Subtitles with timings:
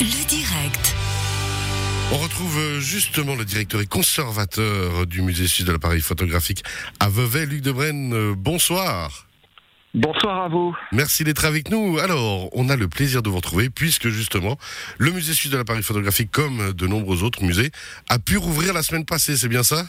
[0.00, 0.96] Le direct.
[2.12, 6.64] On retrouve euh, justement le directeur et conservateur du musée suisse de l'appareil photographique
[6.98, 8.12] à Vevey, Luc Debrenne.
[8.12, 9.28] Euh, Bonsoir.
[9.94, 10.76] Bonsoir à vous.
[10.90, 11.98] Merci d'être avec nous.
[11.98, 14.56] Alors, on a le plaisir de vous retrouver puisque justement,
[14.98, 17.70] le musée suisse de l'appareil photographique, comme de nombreux autres musées,
[18.10, 19.84] a pu rouvrir la semaine passée, c'est bien ça?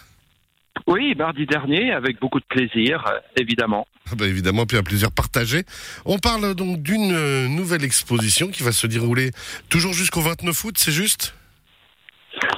[0.86, 3.88] Oui, mardi dernier, avec beaucoup de plaisir, euh, évidemment.
[4.12, 5.64] Ah bah évidemment, puis un plaisir partagé.
[6.06, 9.32] On parle donc d'une euh, nouvelle exposition qui va se dérouler
[9.70, 11.36] toujours jusqu'au 29 août, c'est juste?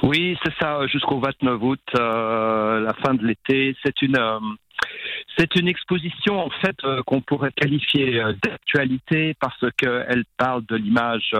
[0.02, 3.74] Oui, c'est ça, jusqu'au 29 août, euh, la fin de l'été.
[3.84, 4.38] C'est une, euh,
[5.38, 11.32] c'est une exposition en fait euh, qu'on pourrait qualifier d'actualité parce qu'elle parle de l'image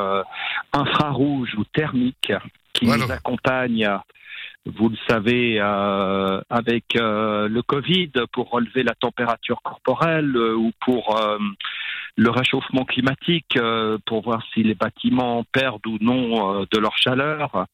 [0.73, 2.33] infrarouge ou thermique
[2.73, 3.05] qui Voilà.
[3.07, 3.88] nous accompagne.
[4.77, 10.73] Vous le savez, euh, avec euh, le Covid, pour relever la température corporelle euh, ou
[10.81, 11.19] pour
[12.17, 13.59] le réchauffement climatique,
[14.05, 17.67] pour voir si les bâtiments perdent ou non de leur chaleur.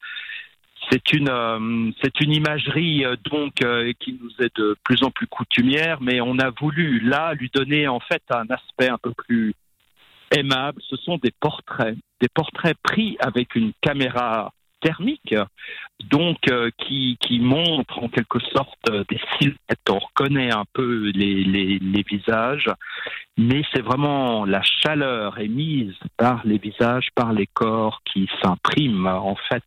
[0.91, 3.55] C'est une, c'est une imagerie donc
[4.01, 7.89] qui nous est de plus en plus coutumière, mais on a voulu là lui donner
[7.89, 9.55] en fait un aspect un peu plus
[10.31, 10.83] aimable.
[10.91, 14.53] Ce sont des portraits, des portraits pris avec une caméra
[14.85, 15.35] thermique,
[16.11, 19.91] donc euh, qui, montrent en quelque sorte euh, des silhouettes.
[19.91, 22.71] On reconnaît un peu les, visages,
[23.39, 29.37] mais c'est vraiment la chaleur émise par les visages, par les corps qui s'impriment en
[29.49, 29.65] fait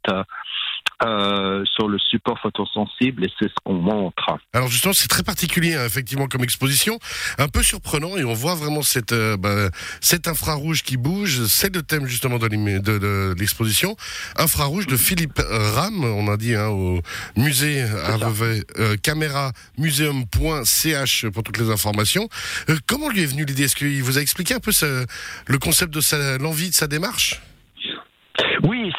[1.04, 4.38] euh, sur le support photosensible et c'est ce qu'on montre.
[4.54, 7.00] Alors justement, c'est très particulier, hein, effectivement, comme exposition,
[7.38, 9.70] un peu surprenant, et on voit vraiment cette, euh, bah,
[10.02, 11.46] cet infrarouge qui bouge.
[11.46, 13.96] C'est le thème justement de l'exposition.
[14.38, 17.02] Infrarouge de Philippe Ram, on a dit hein, au
[17.36, 18.18] musée à.
[18.18, 19.52] Vevey, euh, caméra
[21.32, 22.28] pour toutes les informations.
[22.70, 23.64] Euh, comment lui est venue l'idée?
[23.64, 25.06] Est-ce qu'il vous a expliqué un peu ce-
[25.46, 26.02] le concept de
[26.42, 27.40] l'envie de sa démarche?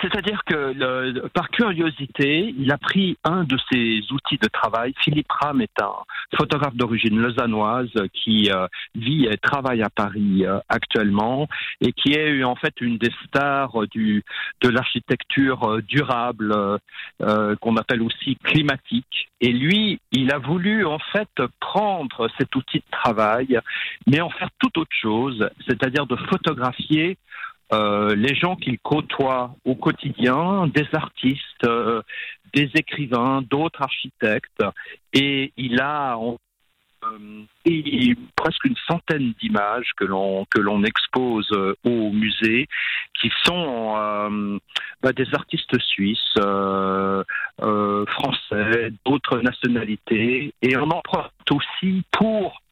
[0.01, 4.95] C'est-à-dire que par curiosité, il a pris un de ses outils de travail.
[5.03, 5.93] Philippe Ram est un
[6.37, 11.49] photographe d'origine lausannoise qui euh, vit et travaille à Paris euh, actuellement
[11.81, 16.55] et qui est en fait une des stars de l'architecture euh, durable
[17.61, 19.29] qu'on appelle aussi climatique.
[19.41, 21.29] Et lui, il a voulu en fait
[21.61, 23.59] prendre cet outil de travail,
[24.07, 27.17] mais en faire tout autre chose, c'est-à-dire de photographier
[27.73, 32.03] euh, les gens qu'il côtoie au quotidien, des artistes, euh,
[32.55, 34.65] des écrivains, d'autres architectes,
[35.13, 41.51] et il a euh, presque une centaine d'images que l'on expose
[41.85, 42.67] au musée,
[43.21, 44.61] qui sont
[45.03, 46.39] bah, des artistes suisses,
[47.59, 51.03] français, d'autres nationalités, et on en
[51.51, 52.63] aussi pour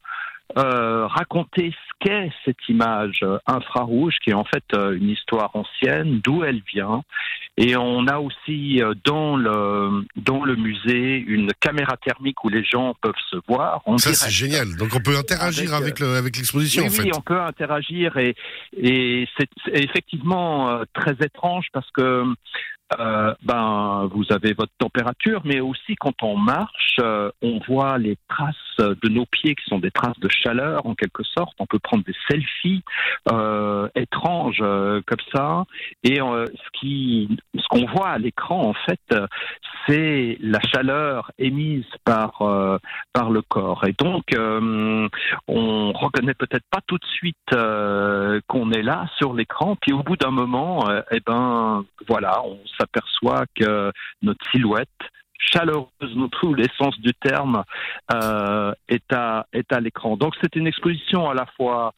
[0.55, 6.21] raconter ce qu'est cette image euh, infrarouge, qui est en fait euh, une histoire ancienne,
[6.23, 7.03] d'où elle vient.
[7.57, 12.63] Et on a aussi euh, dans le dans le musée une caméra thermique où les
[12.63, 13.81] gens peuvent se voir.
[13.85, 14.75] En Ça, c'est génial.
[14.77, 17.03] Donc on peut interagir avec, Avec, le- avec l'exposition, Oui, en fait.
[17.03, 18.35] oui, on peut interagir et,
[18.77, 22.23] et c'est effectivement très étrange parce que
[22.99, 28.17] euh, ben vous avez votre température, mais aussi quand on marche, euh, on voit les
[28.29, 31.53] traces de nos pieds qui sont des traces de chaleur en quelque sorte.
[31.59, 32.83] On peut prendre des selfies
[33.31, 35.65] euh, étranges euh, comme ça,
[36.03, 39.15] et ce qui, ce qu'on voit à l'écran en fait,
[39.87, 42.43] c'est la chaleur émise par
[43.13, 43.83] par le corps.
[43.85, 47.35] Et donc on reconnaît peut-être pas tout de suite
[48.47, 52.43] qu'on est là sur l'écran, puis au bout d'un moment, eh ben voilà,
[52.79, 54.89] s'aperçoit que notre silhouette
[55.39, 57.63] chaleureuse dans tous les sens du terme
[58.11, 60.17] euh, est à est à l'écran.
[60.17, 61.93] Donc c'est une exposition à la fois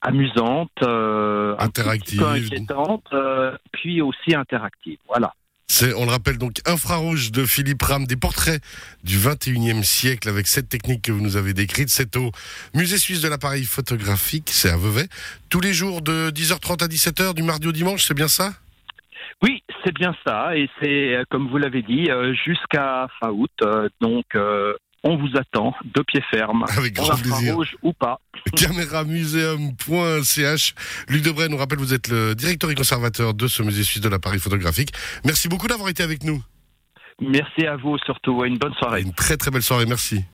[0.00, 2.20] amusante, euh, un Interactive.
[2.20, 4.98] peu inquiétante, euh, puis aussi interactive.
[5.08, 5.34] Voilà.
[5.70, 8.62] C'est, on le rappelle donc, Infrarouge de Philippe Ram, des portraits
[9.04, 11.90] du 21e siècle avec cette technique que vous nous avez décrite.
[11.90, 12.32] C'est au
[12.74, 15.06] Musée suisse de l'appareil photographique, c'est à Vevey.
[15.50, 18.54] Tous les jours de 10h30 à 17h, du mardi au dimanche, c'est bien ça?
[19.42, 23.50] Oui, c'est bien ça, et c'est euh, comme vous l'avez dit euh, jusqu'à fin août.
[23.62, 24.24] euh, donc
[25.04, 27.56] on vous attend de pied ferme, Avec grand plaisir.
[27.82, 28.20] ou pas.
[28.56, 30.74] Caméramuséum.ch.
[31.08, 34.08] Luc Debray nous rappelle, vous êtes le directeur et conservateur de ce musée suisse de
[34.08, 34.90] l'appareil photographique.
[35.24, 36.42] Merci beaucoup d'avoir été avec nous.
[37.20, 38.44] Merci à vous surtout.
[38.44, 39.02] Une bonne soirée.
[39.02, 40.24] Une très très belle soirée, merci.